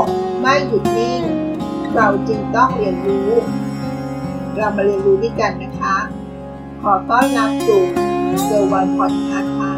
[0.00, 0.04] ก
[0.40, 1.22] ไม่หยุดนิ่ง
[1.94, 3.30] เราจึงต้องเรียนรู้
[4.56, 5.96] เรามาเรียนรู้ด้วยกันนะคะ
[6.82, 7.82] ขอต้อนรับสู่
[8.44, 9.72] เซอร์วันพอดคาส์ค่ะ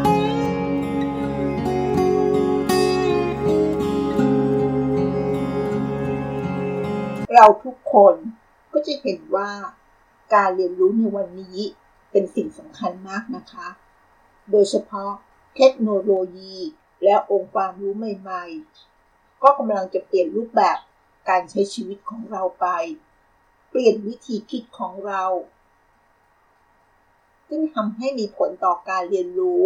[7.33, 8.15] เราทุกคน
[8.73, 9.51] ก็จะเห็นว่า
[10.33, 11.59] การเรียนรู้ในวันนี้
[12.11, 13.67] เป็นสิ่งสำคัญมากนะคะ
[14.51, 15.11] โดยเฉพาะ
[15.55, 16.57] เทคโนโลยี
[17.03, 18.96] และองค์ความรู้ใหม่ ๆ
[19.43, 20.77] ก็กำลังจะเปลี่ยนรูปแบบ
[21.29, 22.67] การใช้ชีวิตของเราไป
[23.69, 25.23] เปลี่ยนวิธีคิดของเรา
[27.47, 29.65] ซึ่งทำให้มีผลต่อการเรียนรู้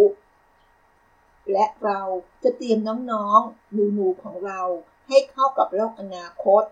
[1.52, 2.00] และเรา
[2.42, 2.78] จะเตรียม
[3.12, 4.60] น้องๆหนูๆของเรา
[5.08, 6.62] ให้เข้ากับโลกอนาคต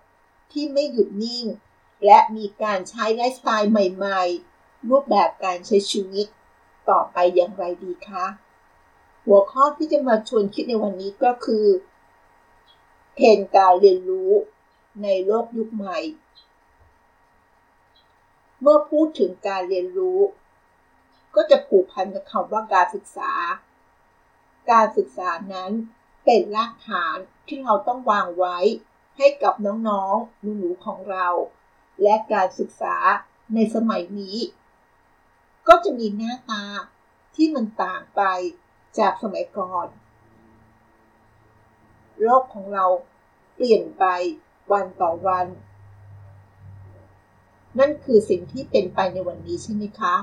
[0.52, 1.44] ที่ไม่หยุดนิ่ง
[2.04, 6.26] และมีการใช้ไลฟ์สไตล์ใหม่ๆ รูปแบบการใช้ชีวิต
[6.90, 8.26] ต่อไปอย่างไรดีคะ
[9.24, 11.66] หัวข้อที่จะมาชวนคิดในวันนี้ก็คือ
[13.22, 14.32] เทรนการเรียนรู้
[15.02, 15.98] ในโลกยุคใหม่
[18.60, 20.20] เมื่อพูดถึงการเรียนรู้
[21.34, 23.32] ก็จะผูกพันกับคำว่าการศึกษา
[24.70, 25.72] การศึกษานั้น
[26.24, 27.16] เป็นรากฐาน
[27.48, 28.58] ที่เราต้องวางไว้
[29.18, 29.54] ให้กับ
[29.88, 31.28] น้องๆหนูๆของเรา
[32.02, 32.96] และการศึกษา
[33.54, 34.38] ในสมัยนี้
[35.68, 36.64] ก็จะมีหน้าตา
[37.34, 38.22] ที่มันต่างไป
[38.98, 39.88] จากสมัยก่อน
[42.22, 42.86] โลกของเรา
[43.62, 44.04] เปลี่ยนไป
[44.72, 45.46] วันต่อวัน
[47.78, 50.16] นั่นคือสิ่งที่เป็นไปในวันนี้ใช่ไหมคะ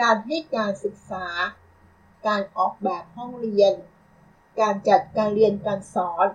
[0.00, 1.26] การให้การศึกษา
[2.26, 3.74] การออกแบบห้องเรียน
[4.60, 6.26] การจัดการเรียนการสอน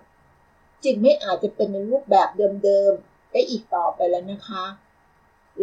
[0.83, 2.29] จึงไม่อาจจะเป็นในรูปแบบ
[2.63, 4.65] เดิมๆ ได้อีกต่อไปแล้วนะคะ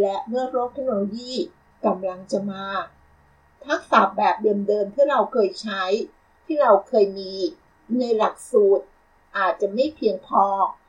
[0.01, 1.33] และเมื่อโลกเทคโนโลยี
[1.87, 2.65] กำลังจะมา
[3.67, 5.83] ทักษะแบบเดิมๆที่เราเคยใช้
[6.47, 7.33] ที่เราเคยมี
[7.99, 8.85] ในหลักสูตร
[9.39, 10.45] อาจจะไม่เพียงพอ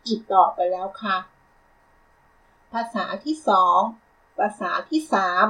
[0.08, 1.18] อีกต่อไปแล้วค่ะ
[2.74, 3.80] ภาษาที่สอง
[4.40, 5.46] ภาษาที่สาม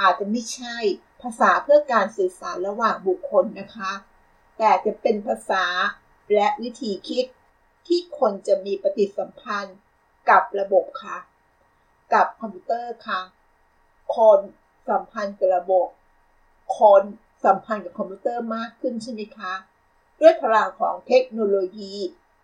[0.00, 0.76] อาจจะไม่ใช่
[1.22, 3.92] ภาษาเพื่อการสื่อสารระหว่างบุคคลนะคะ
[4.58, 5.64] แต่จะเป็นภาษา
[6.34, 7.26] และวิธีคิด
[7.86, 9.76] ที่คนจะมีปฏิสัมพันธ์
[10.30, 11.16] กับระบบค่ะ
[12.12, 13.20] กับคอมพิวเตอร์ค่ะ
[14.16, 14.40] คน
[14.88, 15.86] สัมพันธ์กับระบบ
[16.78, 17.02] คน
[17.44, 19.54] สัมพันธ์กับคอมพิวเตอร์มากขึ้นใช่ไหมคะ
[20.20, 21.94] ด้วยพลังของเทคโนโลยี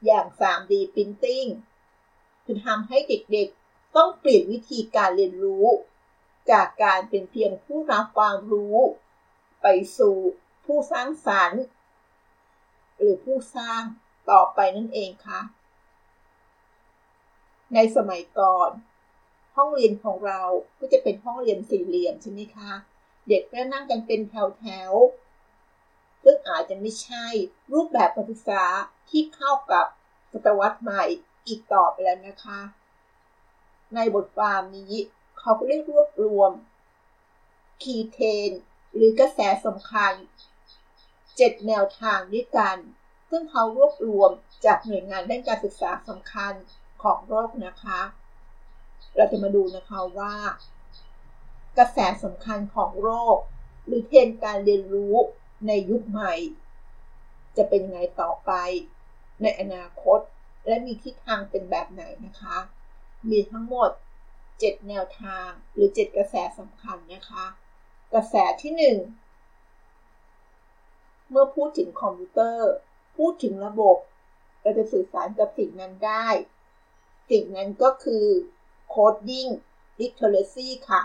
[0.04, 1.50] อย่าง 3D Printing
[2.46, 5.66] จะทำให้เด็กๆ ต้องเปลี่ยนวิธีการเรียนรู้
[6.50, 8.78] จากการเป็นเพียงผู้รับความรู้
[9.62, 9.66] ไป
[9.98, 10.16] สู่
[10.64, 11.62] ผู้สร้างสรรค์
[12.98, 13.82] หรือผู้สร้าง
[14.30, 15.40] ต่อไปนั่นเองค่ะ
[17.74, 18.70] ในสมัยก่อน
[19.56, 20.40] ห้องเรียนของเรา
[20.78, 22.72] ก็จะเป็นห้องเรียนสี่เหลี่ยมใช่ไหมคะ
[23.28, 25.31] เด็กก็นั่งกันเป็นแถวๆ
[26.24, 27.26] ซึ่งอาจจะไม่ใช่
[27.72, 28.64] รูปแบบการศึกษา
[29.10, 29.86] ที่เข้ากับ
[30.32, 31.02] ศตวรรษใหม่
[31.46, 32.60] อีกต่อไปแล้วนะคะ
[33.94, 34.92] ในบทความนี้
[35.38, 36.52] เขาก็ได้รวบรวม
[37.82, 38.18] คีเท
[38.48, 38.50] น
[38.94, 40.12] หรือกระแสสำคัญ
[40.90, 42.76] 7แนวทางด้วยกัน
[43.30, 44.30] ซึ่งเขารวบรวม
[44.64, 46.52] จากหน่วยงานด้านการศึกษาสำคัญ
[47.02, 48.00] ของโลกนะคะ
[49.16, 50.34] เราจะมาดูนะคะว่า
[51.78, 53.38] กระแสสำคัญของโรค
[53.86, 55.16] หรือเทรนการเรียนรู้
[55.66, 56.34] ในยุคใหม่
[57.56, 58.52] จะเป็นยังไงต่อไป
[59.42, 60.20] ในอนาคต
[60.66, 62.56] และมีทิศทางเป็นแบบไหนนะคะ
[63.30, 63.90] มีทั้งหมด
[64.40, 67.44] 7 แนวทางหรือ 7 กระแสสำคัญนะคะ
[68.12, 69.08] กระแสที่ 1
[71.30, 72.70] เมื่อพูดถึงคอมพิวเตอร์
[73.16, 73.96] พูดถึงระบบ
[74.60, 76.26] เราจะสื่อสารกับสิ่งนั้นได้
[77.30, 78.24] สิ่งนั้นก็คือ
[78.94, 79.50] coding
[80.00, 81.02] literacy ค่ะ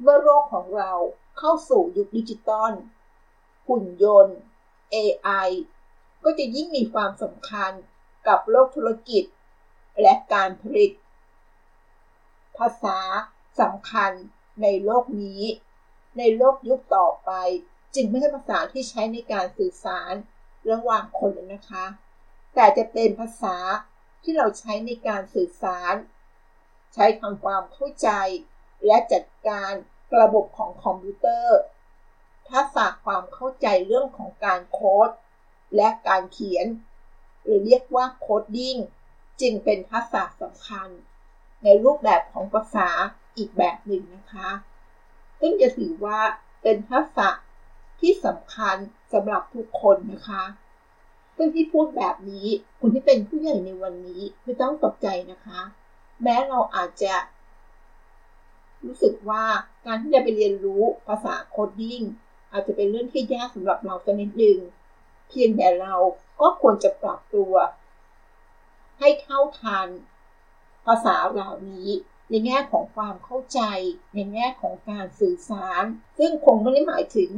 [0.00, 0.92] เมื่อโลกของเรา
[1.38, 2.72] เข้าสู่ยุคดิจิตอล
[3.66, 4.38] หุ่นยนต์
[4.94, 5.48] AI
[6.24, 7.72] ก็จะยิ่งมีความสำคัญ
[8.28, 9.24] กับโลกธุรกิจ
[10.00, 10.90] และการผลิต
[12.58, 12.98] ภาษา
[13.60, 14.12] สำคัญ
[14.62, 15.42] ในโลกนี้
[16.18, 17.30] ในโลกยุคต่อไป
[17.94, 20.12] จึงไม่ใช่ภาษาที่ใช้ในการสื่อสาร
[20.70, 21.86] ระหว่างคนนะคะ
[22.54, 23.56] แต่จะเป็นภาษา
[24.22, 25.94] ที่เราใช้ในการสื่อสาร
[26.94, 28.08] ใช้ทำความเข้าใจ
[28.86, 29.72] และจัดการ
[30.20, 31.58] ระบบของคอมพิวเตอร์
[32.52, 35.10] ทักษะความเข้าใจเรื่องของการโค้ด
[35.76, 36.66] และการเขียน
[37.44, 38.76] หรือเรียกว่า coding
[39.40, 40.88] จึงเป็นทักษะสำคัญ
[41.64, 42.88] ในรูปแบบของภาษา
[43.36, 44.50] อีกแบบหนึ่งนะคะ
[45.40, 46.20] ซึ่งจะถือว่า
[46.62, 47.28] เป็นทักษะ
[48.00, 48.76] ที่สำคัญ
[49.12, 50.44] สำหรับทุกคนนะคะ
[51.36, 52.46] ซึ่งที่พูดแบบนี้
[52.78, 55.60] คุณที่เป็นผู้ใหญ่ในวันนี้ไม่ต้องตกใจนะคะ
[56.22, 57.14] แม้เราอาจจะ
[58.84, 59.44] รู้สึกว่า
[59.86, 62.00] การที่จะไปเรียนรู้ภาษา coding
[62.52, 64.58] อาจจะเป็นเรื่องที่ยากสำหรับเราสักนิดหนึ่ง
[65.28, 65.94] เพียงแต่เรา
[66.40, 67.52] ก็ควรจะปรับตัว
[68.98, 69.88] ให้เท่าทัน
[70.86, 71.88] ภาษาเหล่านี้
[72.30, 73.60] ในแง่ของความเข้าใจ
[74.14, 75.84] ในแง่ของการสื่อสาร
[76.18, 77.30] ซึ่งคงไม่ได้หมายถึง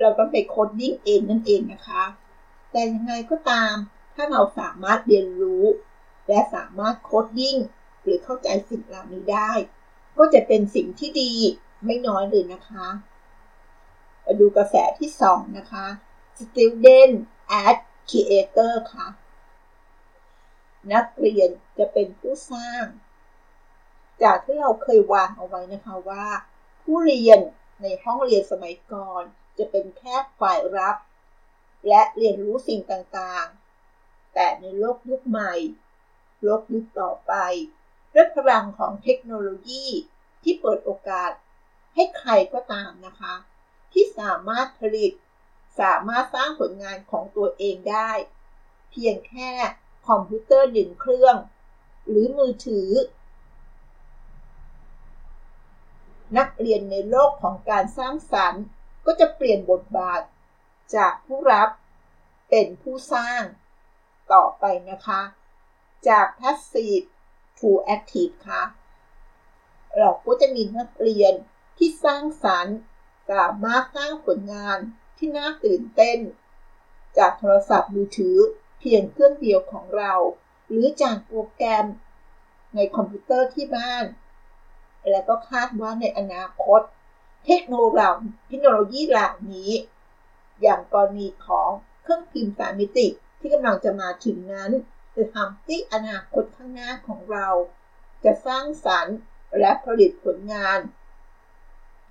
[0.00, 2.04] เราต้องไป coding เองนั่นเองนะคะ
[2.70, 3.74] แต่ยังไงก็ตาม
[4.14, 5.64] ถ้าเราสามารถเรียนรู้
[6.28, 7.56] และสามารถโคดดิ้ง
[8.02, 9.52] หรือเข้าใจสิ่งเหล่านี้ได้
[10.18, 11.32] ก็จะเป็นสิ่งที่ดี
[11.84, 12.86] ไม่น้อยเลยนะคะ
[14.26, 15.86] มาดูกระแสที่ 2 นะคะ
[16.40, 17.14] student
[17.64, 17.76] as
[18.08, 19.08] creator ค่ะ
[20.92, 22.84] นักเรียนจะเป็นผู้สร้าง
[24.22, 26.26] จากที่เราเคยวางเอาไว้นะคะว่า
[26.82, 27.40] ผู้เรียน
[27.82, 29.22] ในห้องเรียนสมัยก่อน
[29.58, 30.96] จะเป็นแค่ฝ่ายรับ
[31.88, 35.54] และเรียนรู้สิ่งต่างๆ แต่ในโลกยุคใหม่
[36.42, 37.34] โลกยุคต่อไป
[38.14, 39.86] ด้วยพลังของเทคโนโลยี
[40.42, 41.30] ที่เปิดโอกาส
[41.94, 43.34] ให้ใครก็ตามนะคะ
[43.96, 45.12] ที่สามารถผลิต
[45.80, 48.10] สามารถสร้างผลงานของตัวเองได้
[48.90, 49.50] เพียงแค่
[50.08, 51.36] คอมพิวเตอร์หนึ่งเครื่อง
[52.08, 52.90] หรือมือถือ
[56.38, 58.64] นักเรียนในโลกของการสร้างสรรค์
[59.06, 60.22] ก็จะเปลี่ยนบทบาท
[60.94, 61.68] จากผู้รับ
[62.50, 63.42] เป็นผู้สร้าง
[64.32, 65.20] ต่อไปนะคะ
[66.08, 67.06] จาก passive
[67.58, 68.62] to active ค่ะ
[69.96, 71.32] เราก็จะมีนักเรียน
[71.78, 72.76] ที่สร้างสรรค์
[73.30, 74.78] สามารถสร้างผลงาน
[75.16, 76.18] ที่น่าตื่นเต้น
[77.18, 78.36] จากโทรศัพท์มือถือ
[78.78, 80.14] เพียงเครื่องเดียวของเรา
[80.68, 81.86] หรือจากโปรแกรม
[82.74, 84.04] ในคอมพิวเตอร์ที่บ้าน
[85.10, 86.80] และก็คาดว่าในอนาคต
[87.46, 87.74] เทคโน
[88.68, 89.70] โลยีเหล่านี้
[90.62, 91.70] อย่างกรณีของ
[92.02, 93.06] เครื่องพิมพ์สามมิติ
[93.38, 94.70] ที่กำลังจะมาถึงนั้น
[95.16, 97.48] จะทำให้อนาคตข้างหน้าของเรา
[98.24, 99.16] จะสร้างสรรค์
[99.58, 100.78] และผลิตผลงาน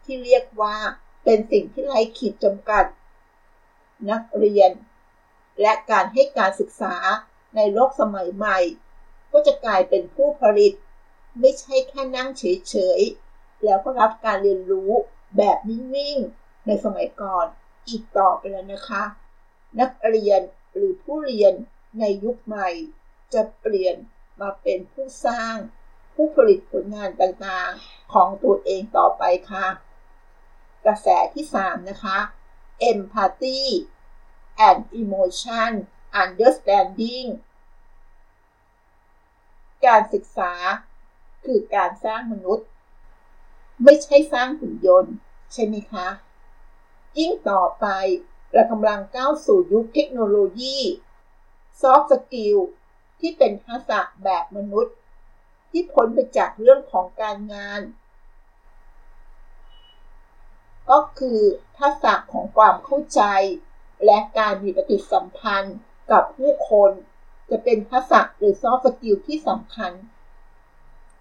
[0.04, 0.78] ที่เรียกว่า
[1.26, 2.86] เป็นสิ่งที่ไร้ขีดจำกัด
[4.10, 4.72] นักเรียน
[5.62, 6.96] และการให้การศึกษา
[7.56, 8.58] ในโลกสมัยใหม่
[9.32, 10.74] ก็จะกลายเป็นผู้ผลิต
[11.40, 14.92] ไม่ใช่แค่นั่งเฉยๆ แล้วก็รับการเรียนรู้
[15.38, 17.46] แบบนิ่งๆ ในสมัยก่อน
[17.88, 19.04] อีกต่อไปแล้วนะคะ
[19.80, 20.42] นักเรียน
[20.74, 21.54] หรือผู้เรียน
[22.00, 22.70] ในยุคใหม่
[23.34, 23.96] จะเปลี่ยน
[24.42, 25.56] มาเป็นผู้สร้าง
[26.16, 29.68] ผู้ผลิตผลงานต่างๆ ของตัวเองต่อไปค่ะ
[30.86, 32.18] กระแสที่ 3 นะคะ
[32.92, 33.62] empathy
[34.68, 35.72] and emotion
[36.24, 37.28] understanding
[39.86, 40.54] การศึกษา
[41.46, 42.68] คือการสร้างมนุษย์
[43.84, 45.14] ไม่ใช่สร้างหุ่นยนต์
[45.54, 46.08] ใช่ไหมคะ
[47.18, 47.86] ยิ่งต่อไป
[48.52, 50.78] เรากำลังก้าวสู่ยุคเทคโนโลยี
[51.82, 52.60] soft skill
[53.20, 54.96] ที่เป็นทักษะแบบมนุษย์
[55.72, 57.82] ที่พ้นไปจากเรื่องของการงาน
[60.90, 61.40] ก็คือ
[61.80, 63.22] ทักษะของความเข้าใจ
[64.06, 65.78] และการมีปฏิสัมพันธ์
[66.12, 66.92] กับผู้คน
[67.50, 69.92] จะเป็นทักษะหรือ soft skill ที่สำคัญ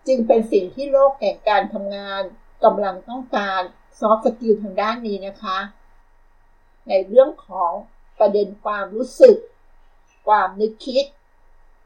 [0.07, 2.23] จึงเป็นสิ่งที่โลกแห่งการทำงาน
[2.65, 3.63] กำลังต้องการ
[4.01, 5.59] soft skill ทางด้านนี้นะคะ
[6.89, 7.73] ในเรื่องของ
[8.19, 9.37] ประเด็นความรู้สึก
[10.27, 11.05] ความนึกคิด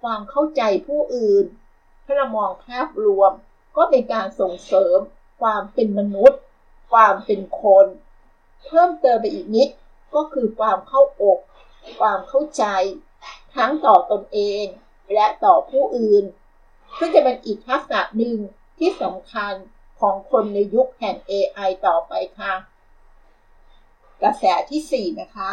[0.02, 1.44] ความเข้าใจผู้อื่น
[2.04, 3.32] ถ้าเรามองภาพรวม
[3.76, 4.98] ก็เป็นการส่งเสริม
[5.40, 6.40] ความเป็นมนุษย์
[6.90, 7.86] ความเป็นคน
[8.64, 9.68] เพิ่มเติมไปอีกนิด
[10.14, 11.38] ก็คือความเข้าอก
[12.00, 12.64] ความเข้าใจ
[13.56, 14.64] ทั้งต่อตนเอง
[15.14, 16.24] และต่อผู้อื่น
[16.98, 18.38] ซึ่งจะเป็นอีกทักษะหนึ่ง
[18.78, 19.52] ที่สำคัญ
[20.00, 22.54] ของคนในยุคแห่ง AI ต่อไปค่ะ
[24.22, 25.50] กระแสที่ 4 นะคะ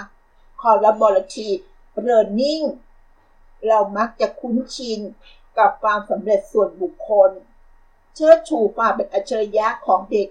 [0.62, 1.62] collaborative
[2.08, 2.66] learning
[3.68, 5.00] เรามักจะคุ้นชิน
[5.58, 7.32] กับความสำเร็จส่วนบุคคล
[8.16, 10.28] เชิดชูความเป็นอัจฉริยะของเด็ก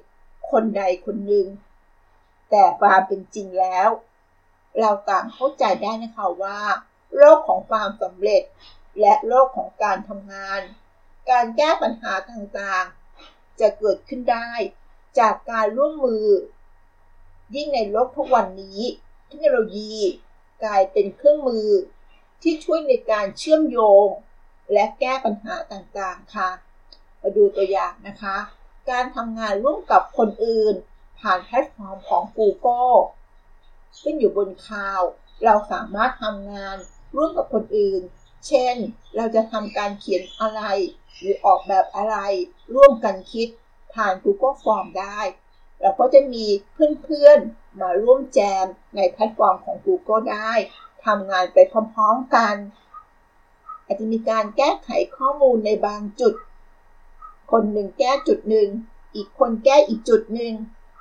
[0.51, 1.47] คนใดคนหนึ่ง
[2.51, 3.89] แต่ความเป็นจริงแล้ว
[4.81, 6.61] เราต่างเข้าใจได้นะคะว่า
[7.17, 8.43] โลกของความสำเร็จ
[9.01, 10.61] และโลกของการทำงาน
[11.31, 14.51] การแก้ปัญหาต่างๆ จะเกิดขึ้นได้
[15.19, 16.27] จากการร่วมมือ
[17.55, 18.81] ยิ่งในโลกทุกวันนี้
[19.27, 19.95] เทคโนโลยี
[20.65, 21.69] กลายเป็นเครื่องมือ
[22.43, 24.07] ที่ช่วยในการเชื่อมโยง
[24.73, 26.51] และแก้ปัญหาต่างๆค่ะ
[27.21, 28.37] มาดูตัวอย่างนะคะ
[28.91, 30.75] การทำงานร่วมกับคนอื่น
[31.21, 32.99] ผ่านแพลตฟอร์มของ Google
[34.03, 35.01] ซึ่งอยู่บน cloud
[35.45, 36.77] เราสามารถทำงาน
[37.17, 38.03] ร่วมกับคนอื่น
[38.47, 38.75] เช่น
[39.17, 40.63] เราจะทำการเขียนอะไร
[41.19, 42.17] หรือออกแบบอะไร
[42.75, 43.49] ร่วมกันคิด
[43.95, 45.21] ผ่าน Google Form ได้
[45.81, 50.53] เราก็จะมีเพื่อนๆ มาร่วมแจมในแพลตฟอร์มของ Google ได้
[51.07, 51.59] ทำงานไป
[51.95, 52.55] พร้อมๆกัน
[53.85, 56.35] อาจจะมีการแก้ไขข้อมูลในบางจุด
[57.51, 58.69] คนหนึ่งแก้จุดหนึ่ง
[59.15, 60.55] อีกคนแก้อีกจุดหนึ่ง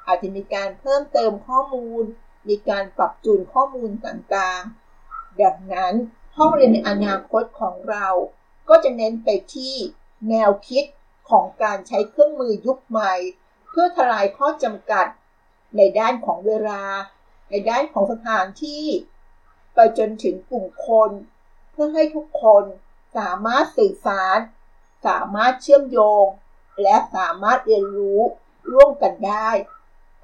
[0.05, 2.03] อาจจะมีการเพิ่มเติมข้อมูล
[2.49, 5.93] มีการปรับจูนข้อมูลต่างๆ ดังนั้น
[6.37, 8.07] ห้องเรียนในอนาคตของเรา
[8.69, 9.75] ก็จะเน้นไปที่
[10.29, 10.85] แนวคิด
[11.29, 13.13] ของการใช้เครื่องมือยุคใหม่
[13.69, 15.07] เพื่อทลายข้อจำกัด
[15.77, 16.83] ในด้านของเวลา
[17.49, 18.85] ในด้านของสถานที่
[19.73, 21.11] ไปจนถึงกลุ่มคน
[21.71, 22.63] เพื่อให้ทุกคน
[23.17, 24.37] สามารถสื่อสาร
[25.05, 26.25] สามารถเชื่อมโยง
[26.81, 28.21] และสามารถเรียนรู้
[28.71, 29.49] ร่วมกันได้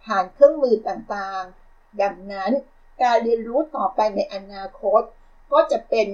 [0.04, 2.52] ผ่านเครื่องมือต่างๆ ดังนั้น
[3.04, 5.02] การเรียนรู้ต่อไปในอนาคต
[5.52, 6.08] ก็จะเป็น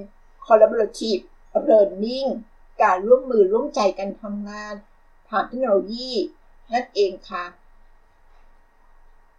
[0.46, 1.24] collaborative
[1.70, 2.30] learning
[2.84, 4.74] การร่วมมือร่วมใจกันทำงาน
[5.28, 6.12] ผ่านเทคโนโลยี
[6.74, 7.46] นั่นเองค่ะ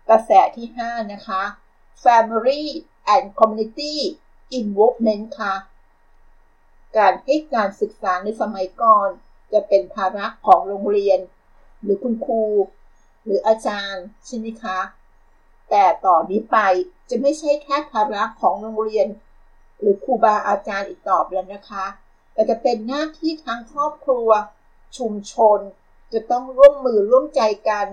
[0.09, 1.43] กระแสที่ 5 นะคะ
[2.05, 2.63] family
[3.15, 3.95] and community
[4.59, 5.55] involvement ค่ะ
[6.97, 9.09] การให้การศึกษาในสมัยก่อน
[9.53, 11.21] จะเป็นภาระของโรงเรียน
[11.83, 12.43] หรือคุณครู
[13.25, 14.79] หรืออาจารย์ใช่ไหมคะ
[15.71, 16.59] แต่ต่อนนี้ไป
[17.11, 19.07] จะไม่ใช่แค่ภาระของโรงเรียน
[19.81, 21.87] หรือครูบาอาจารย์อีกต่อไปแล้วนะคะ
[22.33, 24.29] แต่จะเป็นหน้าที่ทั้งครอบครัว
[24.99, 25.59] ชุมชน
[26.13, 27.87] จะต้องร่วมมือร่วมใจกัน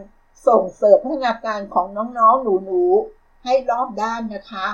[0.47, 1.85] ส่งเสริมพัฒนาการของ
[2.19, 4.67] น้องๆ หนูๆ ให้รอบด้านนะคะ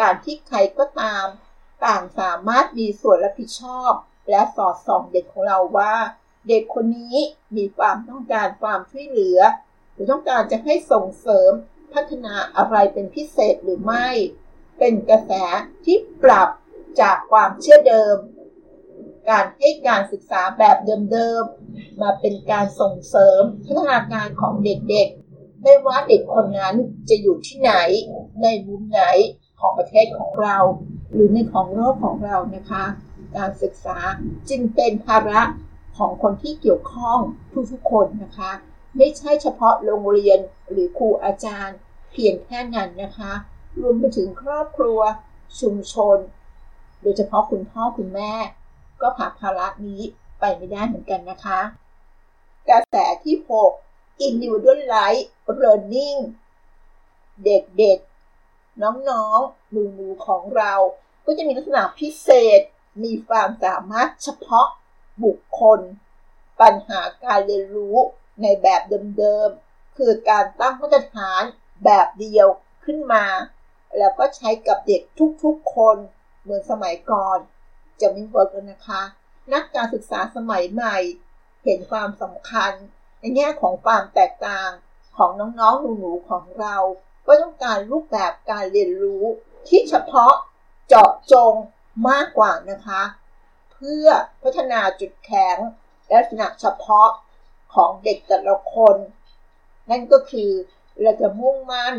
[0.00, 1.26] การที่ใครก็ตาม
[1.86, 3.92] ต่างสามารถมีส่วนรับผิดชอบ
[4.30, 5.94] และสอดส่องเด็กของเราว่า
[6.48, 7.16] เด็กคนนี้
[7.56, 9.38] มีความต้องการความช่วยเหลือ
[9.92, 11.52] หรือต้องการจะให้ส่งเสริม
[11.94, 14.08] พัฒนาอะไรเป็นพิเศษหรือไม่
[14.78, 15.32] เป็นกระแส
[15.84, 16.48] ที่ปรับ
[17.00, 18.16] จากความเชื่อเดิม
[19.30, 20.76] การให้การศึกษาแบบ
[21.12, 26.74] เดิมๆ มาเป็นการส่งเสริมพัฒนาการของเด็กๆ ไม่ว่าเด็กคนนั้น
[27.08, 27.72] จะอยู่ที่ไหน
[28.42, 29.02] ในมุมไหน
[29.60, 30.56] ของประเทศของเรา
[31.12, 32.84] หรือในของโลกของเรานะคะ
[33.36, 33.96] การศึกษา
[34.48, 35.42] จึงเป็นภาระ
[35.96, 37.18] ของคนที่เกี่ยวข้อง
[37.72, 38.50] ทุกๆคนนะคะ
[38.96, 40.38] ไม่ใช่เฉพาะโรงเรียน
[40.70, 41.76] หรือครูอาจารย์
[42.12, 43.32] เพียงแค่นั้นนะคะ
[43.80, 45.00] รวมไปถึงครอบครัว
[45.60, 46.18] ชุมชน
[47.02, 48.32] โดยเฉพาะคุณพ่อคุณแม่
[49.00, 50.02] ก็ผ่าภาระนี้
[50.40, 51.60] ไปไม่ได้เหมือนกันนะคะ
[52.68, 53.36] กระแสที่
[53.78, 55.26] 6 individualized
[55.62, 56.18] learning
[57.44, 58.09] เด็กๆ
[58.82, 60.74] น้องๆหนูๆของเรา
[61.26, 62.60] ก็จะมีลักษณะพิเศษ
[63.04, 64.66] มีความสามารถเฉพาะ
[65.24, 65.80] บุคคล
[66.60, 67.96] ปัญหาการเรียนรู้
[68.42, 68.82] ในแบบ
[69.18, 71.42] เดิมๆ คือการตั้งมาตรฐาน
[71.84, 72.48] แบบเดียว
[72.84, 73.26] ขึ้นมา
[73.98, 75.02] แล้วก็ใช้กับเด็ก
[75.44, 75.96] ทุกๆคน
[76.42, 77.38] เหมือนสมัยก่อน
[78.00, 79.02] จะไม่เวิร์กแล้วนะคะ
[79.52, 80.96] นักการศึกษาสมัยใหม่
[81.64, 82.72] เห็นความสำคัญ
[83.20, 84.70] ในแง่ของความแตกต่าง
[85.16, 86.76] ของน้องๆหนูๆของเรา
[87.26, 89.24] ก็ต้องการรูปแบบการเรียนรู้
[89.68, 90.32] ที่เฉพาะ
[90.88, 91.54] เจาะจง
[92.08, 93.02] มากกว่านะคะ
[93.72, 94.06] เพื่อ
[94.42, 95.56] พัฒนาจุดแข็ง
[96.08, 97.08] และลักษณะเฉพาะ
[97.74, 98.96] ของเด็กแต่ละคน
[99.90, 100.50] นั่นก็คือ
[101.02, 101.94] เราจะมุ่งมั่น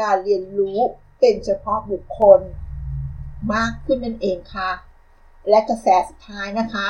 [0.00, 0.78] การเรียนรู้
[1.20, 2.40] เป็นเฉพาะบุคคล
[3.54, 4.70] มากขึ้นนั่นเองค่ะ
[5.48, 6.88] และกระแสสุดท้ายนะคะ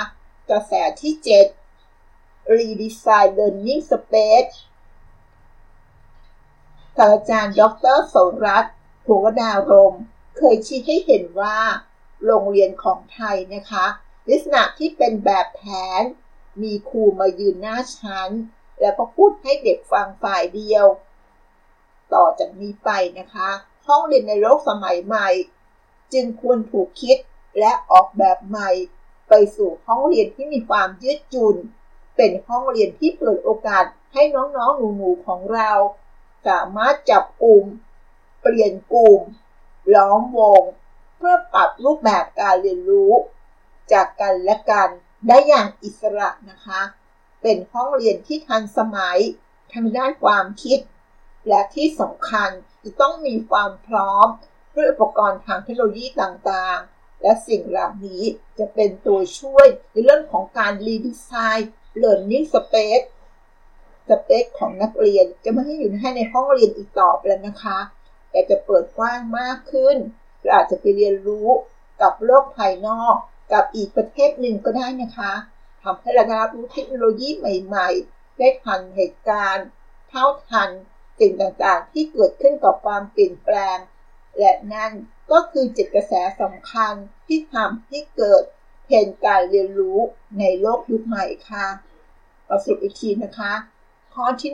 [0.51, 1.13] กระแสที่
[1.83, 4.55] 7 Redesign Learning Space
[6.97, 7.63] ศาสตราจารย์ ด
[7.95, 8.75] รสรัตน์
[9.07, 9.95] ภูวดารม
[10.37, 11.59] เคยชี้ให้เห็นว่า
[12.25, 13.87] โรงเรียนของไทยนะคะ
[14.29, 15.63] ลักษณะที่เป็นแบบแผ
[16.01, 16.03] น
[16.63, 18.31] มีครูมายืนหน้าชั้น
[18.81, 20.87] แล้วก็พูดให้เด็กฟังฝ่ายเดียว
[22.15, 23.51] ต่อจากนี้ไปนะคะ
[23.87, 25.29] ห้องเรียนในโลกสมัยใหม่
[26.13, 27.19] จึงควรถูกคิด
[27.59, 28.71] และออกแบบใหม่
[29.29, 31.57] ไปสู่ห้องเรียนที่มีความยืดหยุ่น
[32.17, 35.71] เป็นห้องเรียนที่เปิดโอกาสให้น้องๆหนูๆของเรา
[36.47, 37.65] สามารถจับกลุ่ม
[38.41, 39.21] เปลี่ยนกลุ่ม
[39.95, 40.63] ล้อมวง
[41.17, 43.13] เพื่อปรับรูปแบบการเรียนรู้
[43.93, 44.89] จากกันและกัน
[45.29, 46.81] ได้อย่างอิสระนะคะ
[47.43, 49.19] เป็นห้องเรียนที่ทันสมัย
[49.73, 50.79] ทางด้านความคิด
[51.49, 52.51] และที่สำคัญ
[52.85, 54.27] จะต้องมีความพร้อม
[54.75, 58.23] ด้วยอุปกรณ์ทางเทคโนโลยีต่างๆ และสิ่งเหล่านี้
[58.59, 61.71] จะเป็นตัวช่วยในเรื่องของการรีดีไซน์
[62.03, 63.05] learning space
[64.09, 67.79] สเปคของนักเรียนจะไม่ให้อยู่แค่ในห้องเรียนอีกต่อไปแล้วนะคะ
[68.31, 69.97] แต่จะเปิดกว้างมากขึ้น
[70.41, 71.49] เราอาจจะไปเรียนรู้
[72.03, 73.15] กับโลกภายนอก
[73.53, 75.33] กับอีกประเทศหนึ่งก็ได้นะคะ
[75.83, 79.67] ทำให้เราได้รับรู้เทคโนโลยีใหม่ ๆ ได้ทันเหตุการณ์
[80.09, 80.71] เท่าทัน
[81.19, 83.79] สิ่งต่างๆ ที่เกิดขึ้นกับความเปลี่ยนแปลง
[84.39, 84.93] และนั่น
[85.33, 86.95] ก็คือจิตกระแสสำคัญ
[87.27, 88.43] ที่ทำให้เกิด
[88.89, 89.99] เห็นการเรียนรู้
[90.39, 91.67] ในโลกยุคใหม่ค่ะ
[92.47, 93.53] เราสรุปอีกทีนะคะ
[94.15, 94.53] ข้อที่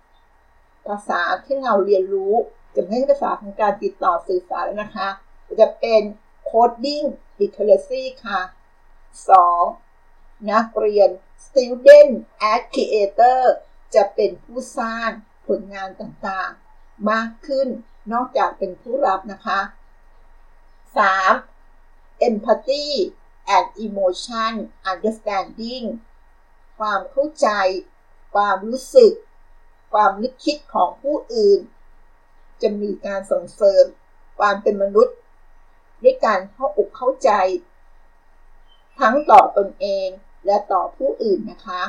[0.00, 2.34] 1ภาษาที่เราเรียนรู้
[2.74, 5.08] จะไม่ใช่ภาษาของการติดต่อสื่อสารแล้วนะคะ
[5.60, 6.02] จะเป็น
[6.50, 7.06] coding
[7.40, 8.40] literacy ค่ะ
[9.66, 10.50] 2.
[10.50, 11.10] นักเรียน
[11.44, 12.12] student
[12.52, 13.40] as creator
[13.94, 15.10] จะเป็นผู้สร้าง
[15.46, 17.68] ผลงานต่างๆ มากขึ้น
[18.12, 19.60] นอกจากเป็นผู้รับนะคะ
[21.28, 22.28] 3.
[22.28, 22.86] empathy
[23.56, 24.52] and emotion
[24.90, 25.84] understanding
[26.78, 27.48] ความเข้าใจ
[28.36, 29.12] ความรู้สึก
[29.92, 31.60] ความนึกคิดของผู้อื่น
[32.62, 33.84] จะมีการส่งเสริม
[34.38, 35.16] ความเป็นมนุษย์
[36.02, 37.30] ด้วยการเข้าอกเข้าใจ
[39.00, 40.08] ทั้งต่อตนเอง
[40.46, 41.82] และต่อผู้อื่นนะคะ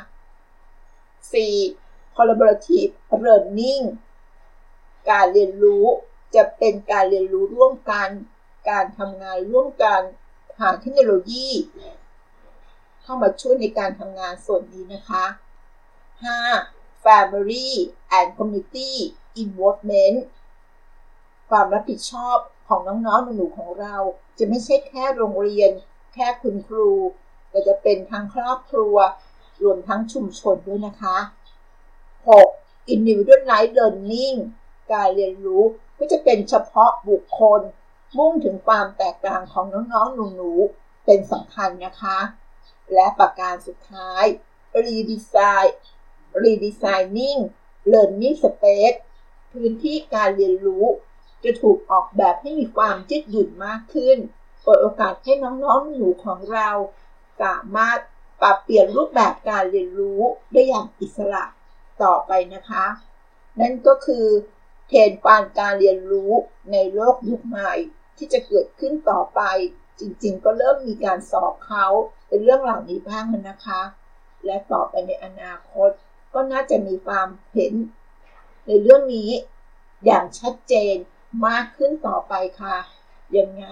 [1.44, 2.16] 4.
[2.16, 2.92] collaborative
[3.26, 3.84] learning
[5.10, 5.86] การเรียนรู้
[6.36, 8.10] จะเป็นการเรียนรู้ร่วมกัน
[8.70, 10.02] การทำงานร่วมกัน
[10.58, 11.48] ผ่านเทคโนโลยี
[13.02, 15.26] เข้ามาช่วยในการทำงานส่วนนี้นะคะ
[16.22, 17.06] 5.
[17.06, 17.72] family
[18.18, 18.94] and community
[19.42, 20.18] involvement
[21.50, 23.96] ความรับผิดชอบของน้องๆหนูๆของเรา
[24.38, 25.72] จะไม่ใช่แค่โรงเรียน
[26.14, 26.92] แค่คุณครู
[27.50, 28.96] แต่จะเป็นทั้งครอบครัว
[29.64, 31.18] รวมทั้งชุมชนด้วยนะคะ
[32.46, 32.94] 6.
[32.94, 34.38] individualized learning
[34.92, 35.64] การเรียนรู้
[35.98, 37.62] ก็จะเป็นเฉพาะบุคคล
[38.18, 42.20] มุ่งถึงความแตกต่างของน้องๆหนูๆเป็นสำคัญนะคะ
[42.94, 44.24] และประการสุดท้าย
[44.84, 45.68] redesign
[46.44, 47.40] redesigning
[47.92, 48.98] learning space
[49.52, 50.86] พื้นที่การเรียนรู้
[51.44, 54.18] จะถูกออกแบบให้มีความยืดหยุ่นมากขึ้น
[54.64, 56.70] เปิดโอกาสให้น้องๆหนูของเรา
[57.42, 58.00] สามารถ
[58.42, 60.22] ปรับเปลี่ยนรูปแบบการเรียนรู้
[60.54, 61.44] ได้อย่างอิสระ
[62.04, 62.86] ต่อไปนะคะ
[63.60, 64.26] นั่นก็คือ
[64.88, 66.32] เทรนด์การการเรียนรู้
[66.72, 67.74] ในโลกยุคใหม่
[68.18, 69.42] ที่จะเกิดขึ้นต่อไป
[70.00, 71.86] จริงๆ ก็เริ่มมีการสอบเขา
[72.28, 73.82] เป็นเรื่องเหล่านี้บ้างนะคะ
[74.46, 75.90] และต่อไปในอนาคต
[76.40, 77.74] ก็น่าจะมีความเห็น
[78.68, 79.30] ในเรื่องนี้
[80.06, 80.96] อย่างชัดเจน
[81.48, 82.78] มากขึ้นต่อไปค่ะ
[83.38, 83.66] ยังไง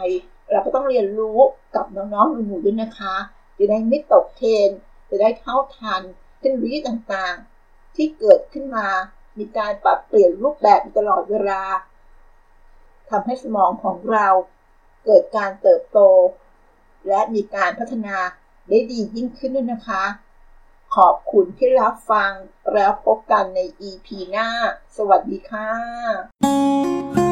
[0.51, 1.39] เราก็ต้องเรียนรู้
[1.75, 3.15] กับน้องๆหนูๆด้วยนะคะ
[3.57, 4.69] จะได้ไม่ตกเทรน
[5.09, 6.01] จะได้เท่าทัน
[6.39, 8.87] เทคโนโลยีต่างๆ ที่เกิดขึ้นมา
[9.37, 11.63] มีการปรับเปลี่ยนรูปแบบตลอดเวลา
[13.09, 14.27] ทำให้สมองของเรา
[15.05, 15.99] เกิดการเติบโต
[17.07, 18.17] และมีการพัฒนา
[18.69, 20.03] ได้ดียิ่งขึ้นด้วยนะคะ
[20.95, 22.31] ขอบคุณที่รับฟัง
[22.73, 24.49] แล้วพบกันใน EP หน้า
[24.97, 27.24] สวัสดีค่ะ